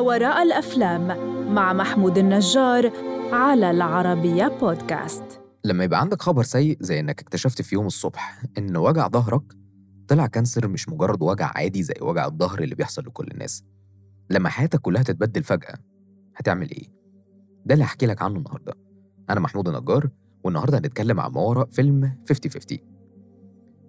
وراء 0.00 0.42
الأفلام 0.42 1.06
مع 1.54 1.72
محمود 1.72 2.18
النجار 2.18 2.92
على 3.32 3.70
العربية 3.70 4.48
بودكاست. 4.60 5.24
لما 5.64 5.84
يبقى 5.84 6.00
عندك 6.00 6.22
خبر 6.22 6.42
سيء 6.42 6.76
زي 6.80 7.00
إنك 7.00 7.20
اكتشفت 7.20 7.62
في 7.62 7.74
يوم 7.74 7.86
الصبح 7.86 8.42
إن 8.58 8.76
وجع 8.76 9.08
ظهرك 9.08 9.42
طلع 10.08 10.26
كانسر 10.26 10.68
مش 10.68 10.88
مجرد 10.88 11.22
وجع 11.22 11.52
عادي 11.54 11.82
زي 11.82 11.94
وجع 12.00 12.26
الظهر 12.26 12.62
اللي 12.62 12.74
بيحصل 12.74 13.02
لكل 13.06 13.28
الناس. 13.32 13.64
لما 14.30 14.48
حياتك 14.48 14.80
كلها 14.80 15.02
تتبدل 15.02 15.42
فجأة 15.42 15.74
هتعمل 16.36 16.70
إيه؟ 16.70 16.88
ده 17.66 17.74
اللي 17.74 17.84
هحكي 17.84 18.06
لك 18.06 18.22
عنه 18.22 18.36
النهاردة. 18.36 18.74
أنا 19.30 19.40
محمود 19.40 19.68
النجار 19.68 20.08
والنهاردة 20.44 20.78
هنتكلم 20.78 21.20
عن 21.20 21.30
ما 21.32 21.40
وراء 21.40 21.66
فيلم 21.68 22.16
50-50 22.32 22.76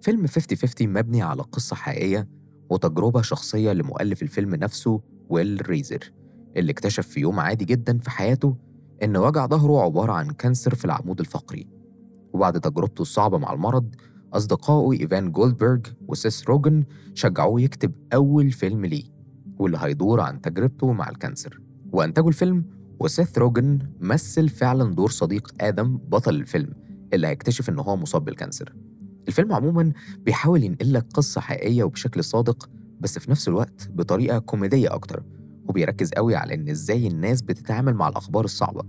فيلم 0.02 0.26
50-50 0.26 0.82
مبني 0.82 1.22
على 1.22 1.42
قصة 1.42 1.76
حقيقية 1.76 2.28
وتجربة 2.70 3.22
شخصية 3.22 3.72
لمؤلف 3.72 4.22
الفيلم 4.22 4.54
نفسه 4.54 5.00
ويل 5.28 5.68
ريزر 5.68 6.12
اللي 6.56 6.72
اكتشف 6.72 7.06
في 7.06 7.20
يوم 7.20 7.40
عادي 7.40 7.64
جدا 7.64 7.98
في 7.98 8.10
حياته 8.10 8.56
إن 9.02 9.16
وجع 9.16 9.46
ظهره 9.46 9.82
عبارة 9.82 10.12
عن 10.12 10.30
cancer 10.30 10.74
في 10.74 10.84
العمود 10.84 11.20
الفقري. 11.20 11.66
وبعد 12.32 12.60
تجربته 12.60 13.02
الصعبة 13.02 13.38
مع 13.38 13.52
المرض 13.52 13.94
أصدقائه 14.32 15.00
إيفان 15.00 15.32
جولدبرج 15.32 15.86
وسيس 16.08 16.44
روجن 16.44 16.84
شجعوه 17.14 17.60
يكتب 17.60 17.92
أول 18.14 18.50
فيلم 18.50 18.84
ليه 18.86 19.04
واللي 19.58 19.78
هيدور 19.80 20.20
عن 20.20 20.40
تجربته 20.40 20.92
مع 20.92 21.08
ال 21.08 21.15
cancer. 21.15 21.60
وأنتجوا 21.92 22.28
الفيلم 22.28 22.64
وسيث 23.00 23.38
روجن 23.38 23.78
مثل 24.00 24.48
فعلا 24.48 24.94
دور 24.94 25.10
صديق 25.10 25.54
آدم 25.60 25.96
بطل 25.96 26.34
الفيلم 26.34 26.74
اللي 27.12 27.26
هيكتشف 27.26 27.68
إن 27.68 27.78
هو 27.78 27.96
مصاب 27.96 28.24
بال 28.24 28.35
cancer. 28.35 28.74
الفيلم 29.28 29.52
عموما 29.52 29.92
بيحاول 30.18 30.64
ينقل 30.64 30.92
لك 30.92 31.06
قصة 31.14 31.40
حقيقية 31.40 31.84
وبشكل 31.84 32.24
صادق 32.24 32.70
بس 33.02 33.18
في 33.18 33.30
نفس 33.30 33.48
الوقت 33.48 33.88
بطريقة 33.94 34.38
كوميدية 34.38 34.94
أكتر 34.94 35.22
وبيركز 35.68 36.10
قوي 36.10 36.36
على 36.36 36.54
إن 36.54 36.68
إزاي 36.68 37.06
الناس 37.06 37.42
بتتعامل 37.42 37.94
مع 37.94 38.08
الأخبار 38.08 38.44
الصعبة 38.44 38.82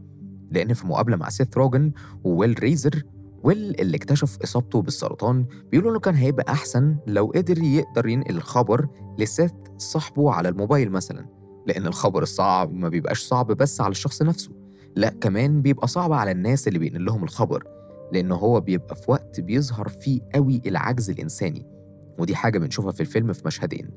لأن 0.51 0.73
في 0.73 0.87
مقابلة 0.87 1.15
مع 1.15 1.29
سيث 1.29 1.57
روجن 1.57 1.91
وويل 2.23 2.59
ريزر 2.59 3.03
ويل 3.43 3.75
اللي 3.79 3.97
اكتشف 3.97 4.37
إصابته 4.43 4.81
بالسرطان 4.81 5.45
بيقولوا 5.71 5.91
إنه 5.91 5.99
كان 5.99 6.15
هيبقى 6.15 6.53
أحسن 6.53 6.97
لو 7.07 7.31
قدر 7.35 7.57
يقدر 7.63 8.07
ينقل 8.07 8.35
الخبر 8.37 8.87
لسيث 9.19 9.51
صاحبه 9.77 10.31
على 10.31 10.49
الموبايل 10.49 10.91
مثلا 10.91 11.25
لأن 11.67 11.87
الخبر 11.87 12.23
الصعب 12.23 12.73
ما 12.73 12.89
بيبقاش 12.89 13.19
صعب 13.23 13.47
بس 13.47 13.81
على 13.81 13.91
الشخص 13.91 14.21
نفسه 14.21 14.51
لأ 14.95 15.09
كمان 15.09 15.61
بيبقى 15.61 15.87
صعب 15.87 16.13
على 16.13 16.31
الناس 16.31 16.67
اللي 16.67 16.79
بينقل 16.79 17.05
لهم 17.05 17.23
الخبر 17.23 17.63
لأن 18.11 18.31
هو 18.31 18.59
بيبقى 18.59 18.95
في 18.95 19.11
وقت 19.11 19.39
بيظهر 19.39 19.87
فيه 19.87 20.21
قوي 20.35 20.61
العجز 20.65 21.09
الإنساني. 21.09 21.72
ودي 22.19 22.35
حاجة 22.35 22.59
بنشوفها 22.59 22.91
في 22.91 23.01
الفيلم 23.01 23.33
في 23.33 23.41
مشهدين. 23.45 23.89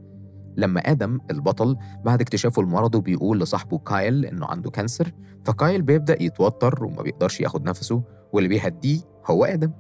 لما 0.57 0.81
آدم 0.81 1.19
البطل 1.31 1.77
بعد 2.05 2.21
اكتشافه 2.21 2.63
لمرضه 2.63 3.01
بيقول 3.01 3.41
لصاحبه 3.41 3.79
كايل 3.79 4.27
إنه 4.27 4.47
عنده 4.47 4.71
كانسر 4.71 5.13
فكايل 5.45 5.83
بيبدأ 5.83 6.23
يتوتر 6.23 6.85
وما 6.85 7.03
بيقدرش 7.03 7.41
ياخد 7.41 7.65
نفسه 7.65 8.03
واللي 8.33 8.49
بيهديه 8.49 9.01
هو 9.27 9.45
آدم. 9.45 9.71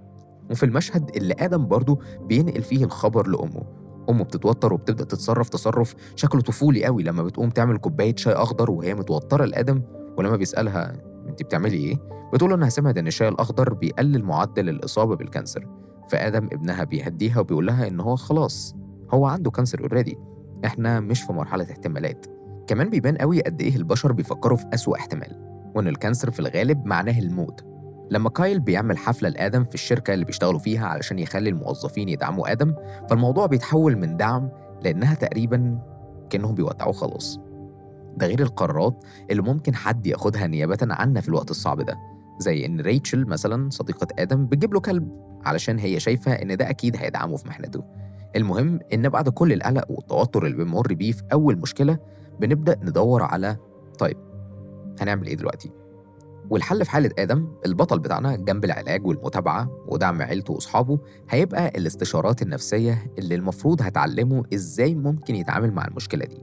وفي 0.51 0.62
المشهد 0.67 1.17
اللي 1.17 1.34
آدم 1.39 1.67
برضه 1.67 1.98
بينقل 2.20 2.62
فيه 2.62 2.84
الخبر 2.84 3.28
لأمه. 3.28 3.62
أمه 4.11 4.25
بتتوتر 4.25 4.73
وبتبدأ 4.73 5.05
تتصرف 5.05 5.48
تصرف 5.48 5.95
شكله 6.17 6.41
طفولي 6.41 6.84
قوي 6.84 7.03
لما 7.03 7.23
بتقوم 7.23 7.50
تعمل 7.50 7.78
كوباية 7.78 8.17
شاي 8.17 8.33
أخضر 8.33 8.71
وهي 8.71 8.95
متوترة 8.95 9.45
لآدم 9.45 9.83
ولما 10.19 10.37
بيسألها 10.37 10.93
أنت 11.28 11.43
بتعملي 11.43 11.77
إيه؟ 11.77 11.97
بتقول 12.33 12.53
إنها 12.53 12.69
سمعت 12.69 12.98
إن 12.98 13.06
الشاي 13.06 13.28
الأخضر 13.28 13.75
بيقلل 13.75 14.25
معدل 14.25 14.69
الإصابة 14.69 15.17
بال 15.17 15.28
cancer. 15.28 15.67
فآدم 16.09 16.47
ابنها 16.53 16.85
بيهديها 16.85 17.41
وبيقول 17.41 17.67
لها 17.67 17.89
إن 17.89 18.01
هو 18.01 18.17
خلاص 18.17 18.77
هو 19.11 19.27
عنده 19.27 19.51
cancer 19.50 19.81
already 19.81 20.19
إحنا 20.65 21.01
مش 21.01 21.23
في 21.23 21.33
مرحلة 21.33 21.65
احتمالات. 21.71 22.27
كمان 22.67 22.91
بيبان 22.91 23.17
قوي 23.17 23.41
قد 23.41 23.62
إيه 23.62 23.77
البشر 23.77 24.12
بيفكروا 24.12 24.56
في 24.56 24.66
أسوأ 24.75 24.97
احتمال 24.97 25.43
وإن 25.75 25.89
ال 25.88 25.94
cancer 25.94 26.31
في 26.31 26.41
الغالب 26.41 26.87
معناه 26.87 27.19
الموت. 27.19 27.65
لما 28.11 28.31
كايل 28.31 28.61
بيعمل 28.61 28.99
حفلة 28.99 29.28
لآدم 29.28 29.65
في 29.65 29.75
الشركة 29.75 30.15
اللي 30.15 30.25
بيشتغلوا 30.25 30.59
فيها 30.59 30.87
علشان 30.87 31.19
يخلي 31.19 31.50
الموظفين 31.50 32.09
يدعموا 32.09 32.53
آدم 32.53 32.75
فالموضوع 33.11 33.47
بيتحول 33.47 33.97
من 33.97 34.16
دعم 34.16 34.49
لأنها 34.83 35.15
تقريبا 35.15 35.78
كأنهم 36.31 36.55
بيودعوه 36.55 36.93
خلاص. 36.93 37.41
ده 38.16 38.27
غير 38.27 38.41
القرارات 38.41 39.05
اللي 39.31 39.43
ممكن 39.43 39.75
حد 39.75 40.06
ياخدها 40.06 40.47
نيابة 40.47 40.78
عنا 40.83 41.21
في 41.21 41.28
الوقت 41.28 41.50
الصعب 41.50 41.81
ده 41.81 41.97
زي 42.39 42.66
إن 42.66 42.81
ريتشل 42.81 43.27
مثلا 43.27 43.71
صديقة 43.71 44.06
آدم 44.19 44.47
بتجيب 44.47 44.75
له 44.75 44.81
كلب. 44.81 45.09
علشان 45.47 45.79
هي 45.79 46.01
شايفة 46.01 46.33
إن 46.33 46.57
ده 46.57 46.71
أكيد 46.71 46.97
هيدعمه 46.97 47.37
في 47.37 47.49
محنته. 47.49 47.84
المهم 48.37 48.81
إن 48.93 49.09
بعد 49.09 49.29
كل 49.29 49.53
القلق 49.53 49.91
والتوتر 49.91 50.47
اللي 50.47 50.65
بنمر 50.65 50.95
بيه 50.95 51.12
في 51.12 51.23
أول 51.33 51.57
مشكلة 51.59 51.99
بنبدأ 52.41 52.77
ندور 52.83 53.23
على 53.23 53.57
طيب 53.99 54.17
هنعمل 55.01 55.27
إيه 55.27 55.37
دلوقتي؟ 55.37 55.71
والحل 56.51 56.84
في 56.84 56.91
حالة 56.91 57.11
آدم 57.19 57.49
البطل 57.67 57.99
بتاعنا 57.99 58.37
جنب 58.37 58.65
العلاج 58.65 59.07
والمتابعة 59.07 59.71
ودعم 59.89 60.23
عيلته 60.23 60.53
وأصحابه 60.53 60.99
هيبقى 61.31 61.69
الاستشارات 61.69 62.43
النفسية 62.43 63.13
اللي 63.19 63.34
المفروض 63.34 63.83
هتعلمه 63.83 64.43
إزاي 64.55 64.95
ممكن 64.95 65.34
يتعامل 65.37 65.73
مع 65.73 65.84
المشكلة 65.84 66.25
دي. 66.25 66.43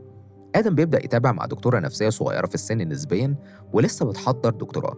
آدم 0.56 0.75
بيبدأ 0.75 1.06
يتابع 1.06 1.31
مع 1.31 1.46
دكتورة 1.46 1.80
نفسية 1.80 2.09
صغيرة 2.09 2.46
في 2.47 2.56
السن 2.56 2.78
نسبيا 2.78 3.35
ولسه 3.74 4.06
بتحضر 4.06 4.50
دكتوراه. 4.50 4.97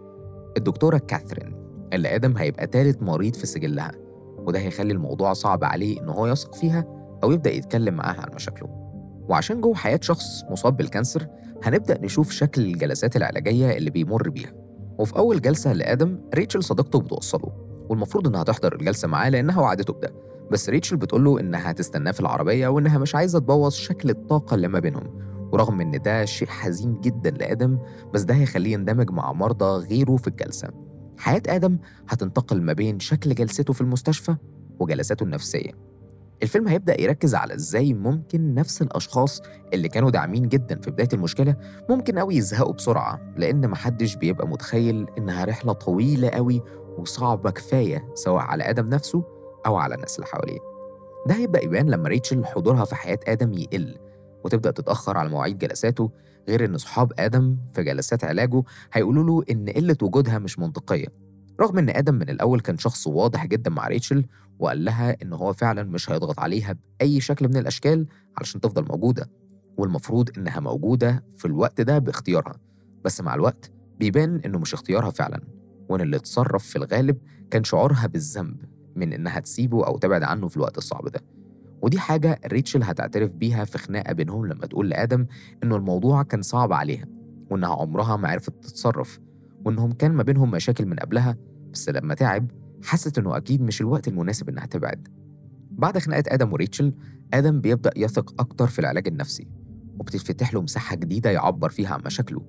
الدكتورة 0.56 0.98
كاثرين. 0.98 1.65
اللي 1.92 2.14
آدم 2.14 2.36
هيبقى 2.36 2.66
تالت 2.66 3.02
مريض 3.02 3.34
في 3.34 3.46
سجلها 3.46 3.92
وده 4.38 4.58
هيخلي 4.58 4.92
الموضوع 4.92 5.32
صعب 5.32 5.64
عليه 5.64 6.00
إن 6.00 6.08
هو 6.08 6.26
يثق 6.26 6.54
فيها 6.54 6.84
أو 7.24 7.32
يبدأ 7.32 7.50
يتكلم 7.52 7.94
معاها 7.94 8.20
عن 8.20 8.34
مشاكله. 8.34 8.68
وعشان 9.28 9.60
جوه 9.60 9.74
حياة 9.74 10.00
شخص 10.02 10.44
مصاب 10.50 10.76
بال 10.76 10.88
cancer 10.88 11.26
هنبدأ 11.62 11.98
نشوف 12.02 12.30
شكل 12.30 12.62
الجلسات 12.62 13.16
العلاجية 13.16 13.76
اللي 13.76 13.90
بيمر 13.90 14.28
بيها. 14.28 14.52
وفي 14.98 15.16
أول 15.16 15.40
جلسة 15.40 15.72
لآدم 15.72 16.18
ريتشل 16.34 16.62
صديقته 16.62 17.00
بتوصله 17.00 17.52
والمفروض 17.88 18.26
إنها 18.28 18.42
تحضر 18.42 18.74
الجلسة 18.74 19.08
معاه 19.08 19.28
لأنها 19.28 19.60
وعدته 19.60 19.92
بده. 19.92 20.10
بس 20.50 20.68
ريتشل 20.68 20.96
بتقوله 20.96 21.40
إنها 21.40 21.70
هتستناه 21.70 22.10
في 22.12 22.20
العربية 22.20 22.68
وإنها 22.68 22.98
مش 22.98 23.14
عايزة 23.14 23.38
تبوظ 23.38 23.72
شكل 23.72 24.10
الطاقة 24.10 24.54
اللي 24.54 24.68
ما 24.68 24.78
بينهم. 24.78 25.18
ورغم 25.52 25.80
إن 25.80 26.02
ده 26.02 26.24
شيء 26.24 26.48
حزين 26.48 27.00
جدا 27.00 27.30
لآدم 27.30 27.78
بس 28.14 28.22
ده 28.22 28.34
هيخليه 28.34 28.72
يندمج 28.72 29.10
مع 29.10 29.32
مرضى 29.32 29.86
غيره 29.86 30.16
في 30.16 30.28
الجلسة. 30.28 30.85
حياة 31.18 31.42
آدم 31.48 31.78
هتنتقل 32.08 32.62
ما 32.62 32.72
بين 32.72 33.00
شكل 33.00 33.34
جلسته 33.34 33.72
في 33.72 33.80
المستشفى 33.80 34.36
وجلساته 34.80 35.24
النفسية. 35.24 35.70
الفيلم 36.42 36.68
هيبدأ 36.68 37.00
يركز 37.00 37.34
على 37.34 37.54
إزاي 37.54 37.94
ممكن 37.94 38.54
نفس 38.54 38.82
الأشخاص 38.82 39.42
اللي 39.74 39.88
كانوا 39.88 40.10
داعمين 40.10 40.48
جدا 40.48 40.80
في 40.80 40.90
بداية 40.90 41.08
المشكلة 41.12 41.56
ممكن 41.90 42.18
أوي 42.18 42.36
يزهقوا 42.36 42.72
بسرعة 42.72 43.20
لأن 43.36 43.68
محدش 43.70 44.16
بيبقى 44.16 44.48
متخيل 44.48 45.06
إنها 45.18 45.44
رحلة 45.44 45.72
طويلة 45.72 46.28
أوي 46.28 46.62
وصعبة 46.98 47.50
كفاية 47.50 48.08
سواء 48.14 48.42
على 48.42 48.70
آدم 48.70 48.88
نفسه 48.88 49.24
أو 49.66 49.76
على 49.76 49.94
الناس 49.94 50.16
اللي 50.16 50.26
حواليه. 50.26 50.58
ده 51.26 51.34
هيبدأ 51.34 51.64
يبان 51.64 51.90
لما 51.90 52.08
ريتشل 52.08 52.44
حضورها 52.44 52.84
في 52.84 52.94
حياة 52.94 53.18
آدم 53.28 53.52
يقل 53.52 53.98
وتبدأ 54.44 54.70
تتأخر 54.70 55.16
على 55.16 55.28
مواعيد 55.28 55.58
جلساته 55.58 56.10
غير 56.48 56.64
إن 56.64 56.78
صحاب 56.78 57.12
آدم 57.18 57.56
في 57.74 57.82
جلسات 57.84 58.24
علاجه 58.24 58.62
هيقولوا 58.92 59.24
له 59.24 59.44
إن 59.50 59.68
قلة 59.70 59.96
وجودها 60.02 60.38
مش 60.38 60.58
منطقية 60.58 61.06
رغم 61.60 61.78
إن 61.78 61.88
آدم 61.90 62.14
من 62.14 62.28
الأول 62.30 62.60
كان 62.60 62.78
شخص 62.78 63.06
واضح 63.06 63.46
جدا 63.46 63.70
مع 63.70 63.88
ريتشل 63.88 64.24
وقال 64.58 64.84
لها 64.84 65.16
إن 65.22 65.32
هو 65.32 65.52
فعلا 65.52 65.82
مش 65.82 66.10
هيضغط 66.10 66.40
عليها 66.40 66.76
بأي 67.00 67.20
شكل 67.20 67.48
من 67.48 67.56
الأشكال 67.56 68.06
علشان 68.38 68.60
تفضل 68.60 68.84
موجودة 68.88 69.30
والمفروض 69.76 70.30
إنها 70.38 70.60
موجودة 70.60 71.24
في 71.36 71.44
الوقت 71.44 71.80
ده 71.80 71.98
باختيارها 71.98 72.56
بس 73.04 73.20
مع 73.20 73.34
الوقت 73.34 73.70
بيبان 73.98 74.40
إنه 74.44 74.58
مش 74.58 74.74
اختيارها 74.74 75.10
فعلا 75.10 75.40
وإن 75.88 76.00
اللي 76.00 76.16
اتصرف 76.16 76.64
في 76.64 76.76
الغالب 76.76 77.18
كان 77.50 77.64
شعورها 77.64 78.06
بالذنب 78.06 78.56
من 78.96 79.12
إنها 79.12 79.40
تسيبه 79.40 79.86
أو 79.86 79.98
تبعد 79.98 80.22
عنه 80.22 80.48
في 80.48 80.56
الوقت 80.56 80.78
الصعب 80.78 81.08
ده. 81.08 81.20
ودي 81.86 81.98
حاجة 81.98 82.40
ريتشل 82.46 82.82
هتعترف 82.82 83.34
بيها 83.34 83.64
في 83.64 83.78
خناقة 83.78 84.12
بينهم 84.12 84.46
لما 84.46 84.66
تقول 84.66 84.88
لآدم 84.88 85.26
إنه 85.62 85.76
الموضوع 85.76 86.22
كان 86.22 86.42
صعب 86.42 86.72
عليها 86.72 87.04
وإنها 87.50 87.74
عمرها 87.74 88.16
ما 88.16 88.28
عرفت 88.28 88.50
تتصرف 88.50 89.18
وإنهم 89.64 89.92
كان 89.92 90.12
ما 90.12 90.22
بينهم 90.22 90.50
مشاكل 90.50 90.86
من 90.86 90.96
قبلها 90.96 91.36
بس 91.72 91.88
لما 91.88 92.14
تعب 92.14 92.50
حست 92.84 93.18
إنه 93.18 93.36
أكيد 93.36 93.62
مش 93.62 93.80
الوقت 93.80 94.08
المناسب 94.08 94.48
إنها 94.48 94.66
تبعد. 94.66 95.08
بعد 95.70 95.98
خناقة 95.98 96.22
آدم 96.26 96.52
وريتشل 96.52 96.94
آدم 97.34 97.60
بيبدأ 97.60 97.90
يثق 97.96 98.40
أكتر 98.40 98.66
في 98.66 98.78
العلاج 98.78 99.08
النفسي 99.08 99.48
وبتتفتح 99.98 100.54
له 100.54 100.62
مساحة 100.62 100.96
جديدة 100.96 101.30
يعبر 101.30 101.68
فيها 101.68 101.94
عن 101.94 102.00
مشاكله 102.06 102.42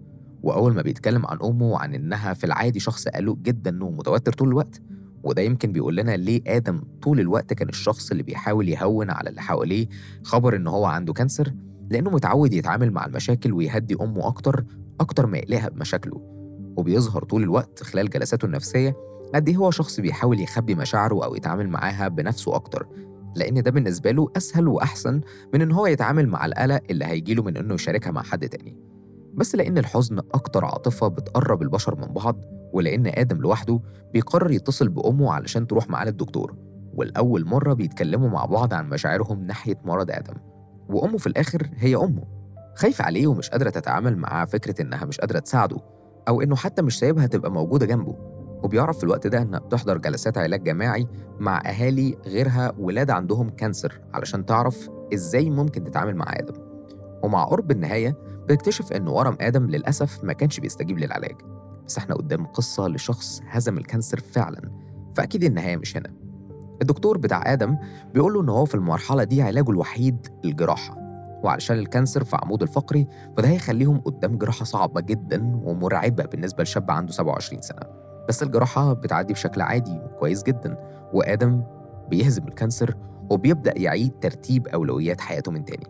وأول 0.43 0.73
ما 0.73 0.81
بيتكلم 0.81 1.25
عن 1.25 1.37
أمه 1.43 1.65
وعن 1.65 1.95
إنها 1.95 2.33
في 2.33 2.43
العادي 2.43 2.79
شخص 2.79 3.07
قلق 3.07 3.37
جدا 3.37 3.83
ومتوتر 3.83 4.33
طول 4.33 4.47
الوقت 4.47 4.81
وده 5.23 5.41
يمكن 5.41 5.71
بيقول 5.71 5.95
لنا 5.95 6.17
ليه 6.17 6.41
آدم 6.47 6.81
طول 7.01 7.19
الوقت 7.19 7.53
كان 7.53 7.69
الشخص 7.69 8.11
اللي 8.11 8.23
بيحاول 8.23 8.69
يهون 8.69 9.09
على 9.09 9.29
اللي 9.29 9.41
حواليه 9.41 9.87
خبر 10.23 10.55
إن 10.55 10.67
هو 10.67 10.85
عنده 10.85 11.13
كانسر؟ 11.13 11.53
لأنه 11.89 12.09
متعود 12.09 12.53
يتعامل 12.53 12.91
مع 12.91 13.05
المشاكل 13.05 13.53
ويهدي 13.53 13.95
أمه 14.01 14.27
أكتر 14.27 14.63
أكتر 14.99 15.25
ما 15.25 15.37
يقلقها 15.37 15.69
بمشاكله. 15.69 16.21
وبيظهر 16.77 17.23
طول 17.23 17.43
الوقت 17.43 17.83
خلال 17.83 18.09
جلساته 18.09 18.45
النفسية 18.45 18.95
قد 19.35 19.47
إيه 19.49 19.55
هو 19.55 19.71
شخص 19.71 19.99
بيحاول 19.99 20.39
يخبي 20.39 20.75
مشاعره 20.75 21.25
أو 21.25 21.35
يتعامل 21.35 21.69
معاها 21.69 22.07
بنفسه 22.07 22.55
أكتر. 22.55 22.87
لأن 23.35 23.63
ده 23.63 23.71
بالنسبة 23.71 24.11
له 24.11 24.31
أسهل 24.37 24.67
وأحسن 24.67 25.21
من 25.53 25.61
إن 25.61 25.71
هو 25.71 25.87
يتعامل 25.87 26.27
مع 26.27 26.45
القلق 26.45 26.81
اللي 26.89 27.05
هيجيله 27.05 27.43
من 27.43 27.57
إنه 27.57 27.73
يشاركها 27.73 28.11
مع 28.11 28.23
حد 28.23 28.49
تاني. 28.49 28.77
بس 29.33 29.55
لأن 29.55 29.77
الحزن 29.77 30.19
أكتر 30.19 30.65
عاطفة 30.65 31.07
بتقرب 31.07 31.61
البشر 31.61 31.95
من 31.95 32.13
بعض 32.13 32.41
ولأن 32.73 33.07
آدم 33.07 33.37
لوحده 33.37 33.79
بيقرر 34.13 34.51
يتصل 34.51 34.89
بأمه 34.89 35.33
علشان 35.33 35.67
تروح 35.67 35.89
معاه 35.89 36.05
للدكتور 36.05 36.55
والأول 36.93 37.45
مرة 37.45 37.73
بيتكلموا 37.73 38.29
مع 38.29 38.45
بعض 38.45 38.73
عن 38.73 38.89
مشاعرهم 38.89 39.43
ناحية 39.43 39.75
مرض 39.85 40.11
آدم. 40.11 40.33
وأمه 40.89 41.17
في 41.17 41.27
الآخر 41.27 41.69
هي 41.75 41.95
أمه. 41.95 42.23
خايفة 42.75 43.05
عليه 43.05 43.27
ومش 43.27 43.49
قادرة 43.49 43.69
تتعامل 43.69 44.17
مع 44.17 44.45
فكرة 44.45 44.81
إنها 44.81 45.05
مش 45.05 45.19
قادرة 45.19 45.39
تساعده 45.39 45.77
أو 46.27 46.41
إنه 46.41 46.55
حتى 46.55 46.81
مش 46.81 46.99
سايبها 46.99 47.27
تبقى 47.27 47.51
موجودة 47.51 47.85
جنبه. 47.85 48.15
وبيعرف 48.63 48.97
في 48.97 49.03
الوقت 49.03 49.27
ده 49.27 49.41
إنها 49.41 49.59
بتحضر 49.59 49.97
جلسات 49.97 50.37
علاج 50.37 50.63
جماعي 50.63 51.07
مع 51.39 51.61
أهالي 51.65 52.17
غيرها 52.25 52.73
ولاد 52.79 53.09
عندهم 53.09 53.49
cancer 53.49 54.01
علشان 54.13 54.45
تعرف 54.45 54.89
إزاي 55.13 55.49
ممكن 55.49 55.83
تتعامل 55.83 56.15
مع 56.15 56.25
آدم. 56.29 56.53
ومع 57.23 57.43
قرب 57.43 57.71
النهاية 57.71 58.17
بتكتشف 58.49 58.93
إن 58.93 59.07
ورم 59.07 59.37
آدم 59.41 59.65
للأسف 59.65 60.23
ما 60.23 60.33
كانش 60.33 60.59
بيستجيب 60.59 60.99
للعلاج. 60.99 61.35
بس 61.87 61.97
إحنا 61.97 62.15
قدام 62.15 62.45
قصة 62.45 62.87
لشخص 62.87 63.41
هزم 63.49 63.77
ال 63.77 63.83
cancer 63.83 64.19
فعلا 64.19 64.71
فأكيد 65.15 65.43
النهاية 65.43 65.77
مش 65.77 65.97
هنا. 65.97 66.09
الدكتور 66.81 67.17
بتاع 67.17 67.53
آدم 67.53 67.77
بيقول 68.13 68.33
له 68.33 68.41
إن 68.41 68.49
هو 68.49 68.65
في 68.65 68.75
المرحلة 68.75 69.23
دي 69.23 69.41
علاجه 69.41 69.71
الوحيد 69.71 70.27
الجراحة 70.45 70.97
وعلشان 71.43 71.77
ال 71.79 71.85
cancer 71.85 72.23
في 72.23 72.37
عمود 72.43 72.61
الفقري 72.61 73.07
فده 73.37 73.47
هيخليهم 73.47 73.99
قدام 73.99 74.37
جراحة 74.37 74.65
صعبة 74.65 75.01
جدا 75.01 75.61
ومرعبة 75.63 76.25
بالنسبة 76.25 76.63
لشاب 76.63 76.91
عنده 76.91 77.11
27 77.11 77.61
سنة. 77.61 77.79
بس 78.29 78.43
الجراحة 78.43 78.93
بتعدي 78.93 79.33
بشكل 79.33 79.61
عادي 79.61 79.99
وكويس 79.99 80.43
جدا 80.43 80.77
وآدم 81.13 81.63
بيهزم 82.09 82.47
الكانسر 82.47 82.95
وبيبدأ 83.29 83.73
يعيد 83.79 84.11
ترتيب 84.21 84.67
أولويات 84.67 85.21
حياته 85.21 85.51
من 85.51 85.65
تاني. 85.65 85.87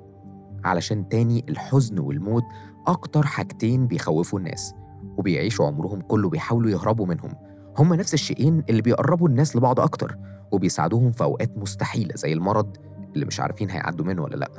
علشان 0.65 1.09
تاني 1.09 1.45
الحزن 1.49 1.99
والموت 1.99 2.43
أكتر 2.87 3.25
حاجتين 3.25 3.87
بيخوفوا 3.87 4.39
الناس. 4.39 4.73
وبيعيشوا 5.17 5.65
عمرهم 5.65 6.01
كله 6.01 6.29
بيحاولوا 6.29 6.69
يهربوا 6.71 7.05
منهم. 7.05 7.33
هما 7.77 7.95
نفس 7.95 8.13
الشيئين 8.13 8.63
اللي 8.69 8.81
بيقربوا 8.81 9.29
الناس 9.29 9.55
لبعض 9.55 9.79
أكتر 9.79 10.17
وبيساعدوهم 10.51 11.11
في 11.11 11.23
أوقات 11.23 11.57
مستحيلة 11.57 12.15
زي 12.15 12.33
المرض 12.33 12.77
اللي 13.15 13.25
مش 13.25 13.39
عارفين 13.39 13.69
هيعدوا 13.69 14.05
منه 14.05 14.23
ولا 14.23 14.35
لأ. 14.35 14.51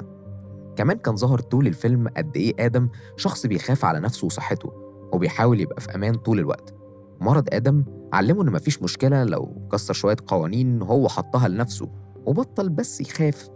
كمان 0.77 0.97
كان 0.99 1.17
ظهر 1.17 1.39
طول 1.41 1.67
الفيلم 1.67 2.09
قد 2.17 2.37
إيه 2.37 2.55
آدم 2.67 2.89
شخص 3.17 3.47
بيخاف 3.47 3.85
على 3.85 4.01
نفسه 4.01 4.27
وصحته 4.27 4.73
وبيحاول 5.13 5.61
يبقى 5.61 5.81
في 5.81 5.95
أمان 5.95 6.15
طول 6.15 6.39
الوقت. 6.39 6.75
مرض 7.21 7.49
آدم 7.53 7.85
علمه 8.13 8.43
إن 8.43 8.53
مفيش 8.53 8.83
مشكلة 8.83 9.25
لو 9.25 9.69
كسر 9.73 9.95
شوية 9.95 10.17
قوانين 10.27 10.83
هو 10.83 11.09
حطها 11.09 11.49
لنفسه 11.49 11.89
وبطل 12.27 12.69
بس 12.69 13.01
يخاف 13.01 13.49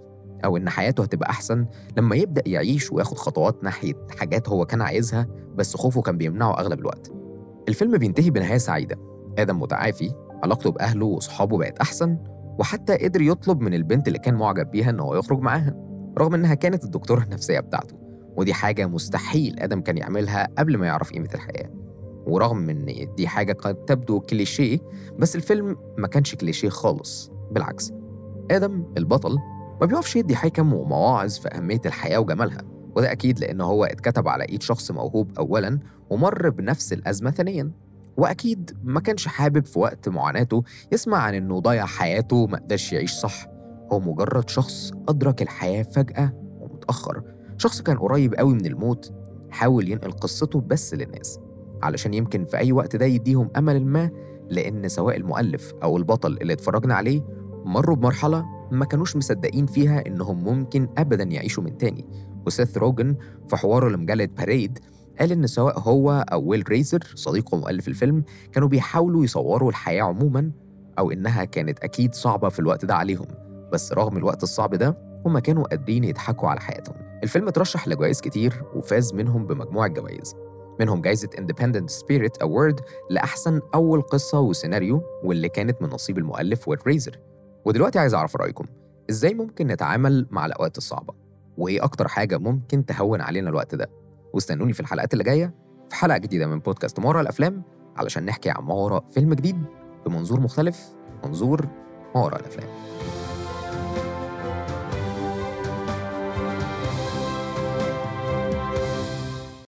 أو 0.44 0.56
إن 0.56 0.68
حياته 0.68 1.02
هتبقى 1.02 1.30
أحسن 1.30 1.66
لما 1.96 2.16
يبدأ 2.16 2.42
يعيش 2.46 2.92
وياخد 2.92 3.16
خطوات 3.16 3.64
ناحية 3.64 3.94
حاجات 4.18 4.48
هو 4.48 4.66
كان 4.66 4.82
عايزها 4.82 5.26
بس 5.54 5.76
خوفه 5.76 6.02
كان 6.02 6.18
بيمنعه 6.18 6.58
أغلب 6.58 6.78
الوقت. 6.78 7.12
الفيلم 7.68 7.98
بينتهي 7.98 8.30
بنهاية 8.30 8.58
سعيدة. 8.58 8.96
آدم 9.38 9.60
متعافي 9.60 10.12
علاقته 10.42 10.70
بأهله 10.70 11.06
وصحابه 11.06 11.58
بقت 11.58 11.78
أحسن 11.78 12.18
وحتى 12.58 12.96
قدر 12.96 13.20
يطلب 13.20 13.60
من 13.60 13.74
البنت 13.74 14.08
اللي 14.08 14.18
كان 14.18 14.34
معجب 14.34 14.70
بيها 14.70 14.90
إن 14.90 15.00
هو 15.00 15.14
يخرج 15.14 15.40
معاها 15.40 15.74
رغم 16.18 16.34
إنها 16.34 16.54
كانت 16.54 16.84
الدكتورة 16.84 17.22
النفسية 17.24 17.60
بتاعته. 17.60 17.96
ودي 18.36 18.54
حاجة 18.54 18.86
مستحيل 18.86 19.60
آدم 19.60 19.80
كان 19.80 19.98
يعملها 19.98 20.48
قبل 20.58 20.76
ما 20.78 20.86
يعرف 20.86 21.12
قيمة 21.12 21.28
الحياة. 21.34 21.70
ورغم 22.26 22.70
إن 22.70 23.14
دي 23.16 23.28
حاجة 23.28 23.52
قد 23.52 23.74
تبدو 23.74 24.20
كليشيه 24.20 24.78
بس 25.18 25.36
الفيلم 25.36 25.76
ما 25.98 26.08
كانش 26.08 26.34
كليشيه 26.34 26.68
خالص. 26.68 27.30
بالعكس 27.50 27.92
آدم 28.50 28.84
البطل 28.98 29.38
ما 29.82 29.86
بيقفش 29.86 30.16
يدي 30.16 30.36
حكم 30.36 30.72
ومواعظ 30.72 31.38
في 31.38 31.48
أهمية 31.48 31.80
الحياة 31.86 32.18
وجمالها 32.18 32.62
وده 32.96 33.12
أكيد 33.12 33.38
لأن 33.38 33.60
هو 33.60 33.84
اتكتب 33.84 34.28
على 34.28 34.44
إيد 34.44 34.62
شخص 34.62 34.90
موهوب 34.90 35.38
أولاً 35.38 35.78
ومر 36.10 36.50
بنفس 36.50 36.92
الأزمة 36.92 37.30
ثانياً. 37.30 37.70
وأكيد 38.16 38.76
ما 38.84 39.00
كانش 39.00 39.28
حابب 39.28 39.64
في 39.66 39.78
وقت 39.78 40.08
معاناته 40.08 40.62
يسمع 40.92 41.18
عن 41.18 41.34
إنه 41.34 41.58
ضيع 41.60 41.86
حياته 41.86 42.46
ما 42.46 42.58
قدرش 42.58 42.92
يعيش 42.92 43.12
صح. 43.12 43.46
هو 43.92 44.00
مجرد 44.00 44.50
شخص 44.50 44.92
أدرك 45.08 45.42
الحياة 45.42 45.82
فجأة 45.82 46.32
ومتأخر. 46.60 47.22
شخص 47.58 47.82
كان 47.82 47.98
قريب 47.98 48.34
قوي 48.34 48.54
من 48.54 48.66
الموت 48.66 49.12
حاول 49.50 49.88
ينقل 49.88 50.12
قصته 50.12 50.60
بس 50.60 50.94
للناس 50.94 51.38
علشان 51.82 52.14
يمكن 52.14 52.44
في 52.44 52.56
أي 52.56 52.72
وقت 52.72 52.96
ده 52.96 53.06
يديهم 53.06 53.50
أمل 53.56 53.86
ما 53.86 54.10
لأن 54.50 54.88
سواء 54.88 55.16
المؤلف 55.16 55.72
أو 55.82 55.96
البطل 55.96 56.38
اللي 56.40 56.52
اتفرجنا 56.52 56.94
عليه 56.94 57.22
مروا 57.64 57.96
بمرحلة 57.96 58.61
ما 58.72 58.84
كانوش 58.84 59.16
مصدقين 59.16 59.66
فيها 59.66 60.06
إنهم 60.06 60.44
ممكن 60.44 60.88
أبدا 60.98 61.24
يعيشوا 61.24 61.62
من 61.62 61.78
تاني. 61.78 62.06
وسيث 62.46 62.78
روجن 62.78 63.16
في 63.48 63.56
حواره 63.56 63.88
لمجلة 63.88 64.28
باريد 64.38 64.78
قال 65.20 65.32
إن 65.32 65.46
سواء 65.46 65.78
هو 65.78 66.24
أو 66.32 66.42
ويل 66.42 66.64
ريزر 66.68 67.00
صديقه 67.14 67.56
مؤلف 67.56 67.88
الفيلم 67.88 68.24
كانوا 68.52 68.68
بيحاولوا 68.68 69.24
يصوروا 69.24 69.70
الحياة 69.70 70.02
عموما 70.02 70.50
أو 70.98 71.10
إنها 71.10 71.44
كانت 71.44 71.78
أكيد 71.78 72.14
صعبة 72.14 72.48
في 72.48 72.58
الوقت 72.58 72.84
ده 72.84 72.94
عليهم. 72.94 73.26
بس 73.72 73.92
رغم 73.92 74.16
الوقت 74.16 74.42
الصعب 74.42 74.74
ده 74.74 74.98
هما 75.26 75.40
كانوا 75.40 75.64
قادرين 75.64 76.04
يضحكوا 76.04 76.48
على 76.48 76.60
حياتهم. 76.60 76.96
الفيلم 77.22 77.48
اترشح 77.48 77.88
لجوائز 77.88 78.20
كتير 78.20 78.62
وفاز 78.74 79.14
منهم 79.14 79.46
بمجموعة 79.46 79.88
جوائز. 79.88 80.34
منهم 80.80 81.00
جايزة 81.00 81.28
Independent 81.28 81.90
Spirit 81.92 82.46
Award 82.46 82.82
لأحسن 83.10 83.60
أول 83.74 84.02
قصة 84.02 84.40
وسيناريو 84.40 85.02
واللي 85.24 85.48
كانت 85.48 85.82
من 85.82 85.88
نصيب 85.88 86.18
المؤلف 86.18 86.68
ويل 86.68 86.86
ريزر. 86.86 87.18
ودلوقتي 87.64 87.98
عايز 87.98 88.14
أعرف 88.14 88.36
رأيكم. 88.36 88.64
إزاي 89.10 89.34
ممكن 89.34 89.66
نتعامل 89.66 90.26
مع 90.30 90.46
الأوقات 90.46 90.78
الصعبة؟ 90.78 91.14
وإيه 91.58 91.84
أكتر 91.84 92.08
حاجة 92.08 92.38
ممكن 92.38 92.86
تهون 92.86 93.20
علينا 93.20 93.50
الوقت 93.50 93.74
ده؟ 93.74 93.90
واستنوني 94.32 94.72
في 94.72 94.80
الحلقات 94.80 95.12
اللي 95.12 95.24
جاية 95.24 95.54
في 95.90 95.96
حلقة 95.96 96.18
جديدة 96.18 96.46
من 96.46 96.58
بودكاست 96.58 97.00
ما 97.00 97.08
وراء 97.08 97.22
الأفلام 97.22 97.62
علشان 97.96 98.24
نحكي 98.24 98.50
عن 98.50 98.64
ما 98.64 98.74
وراء 98.74 99.04
فيلم 99.14 99.34
جديد 99.34 99.64
بمنظور 100.06 100.40
مختلف. 100.40 100.94
منظور 101.24 101.66
ما 102.14 102.24
وراء 102.24 102.40
الأفلام. 102.40 102.68